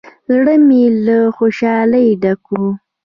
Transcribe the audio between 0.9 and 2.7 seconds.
له خوشالۍ ډک و.